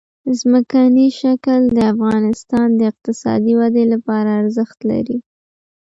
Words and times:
ځمکنی 0.39 1.07
شکل 1.19 1.61
د 1.77 1.79
افغانستان 1.93 2.67
د 2.75 2.79
اقتصادي 2.91 3.53
ودې 3.59 3.85
لپاره 3.93 4.29
ارزښت 4.41 4.79
لري. 4.89 5.17